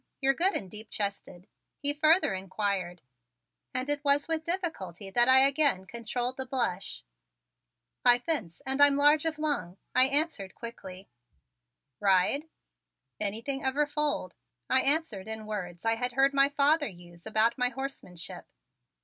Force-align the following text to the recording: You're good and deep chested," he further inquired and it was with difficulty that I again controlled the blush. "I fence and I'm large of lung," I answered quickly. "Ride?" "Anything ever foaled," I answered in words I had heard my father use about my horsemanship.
You're 0.19 0.33
good 0.33 0.55
and 0.55 0.67
deep 0.67 0.89
chested," 0.89 1.45
he 1.77 1.93
further 1.93 2.33
inquired 2.33 3.03
and 3.71 3.87
it 3.87 4.03
was 4.03 4.27
with 4.27 4.45
difficulty 4.47 5.11
that 5.11 5.29
I 5.29 5.45
again 5.47 5.85
controlled 5.85 6.37
the 6.37 6.45
blush. 6.47 7.03
"I 8.03 8.17
fence 8.17 8.63
and 8.65 8.81
I'm 8.81 8.95
large 8.95 9.25
of 9.25 9.37
lung," 9.37 9.77
I 9.93 10.05
answered 10.05 10.55
quickly. 10.55 11.07
"Ride?" 11.99 12.49
"Anything 13.19 13.63
ever 13.63 13.85
foaled," 13.85 14.33
I 14.71 14.81
answered 14.81 15.27
in 15.27 15.45
words 15.45 15.85
I 15.85 15.93
had 15.97 16.13
heard 16.13 16.33
my 16.33 16.49
father 16.49 16.87
use 16.87 17.27
about 17.27 17.59
my 17.59 17.69
horsemanship. 17.69 18.47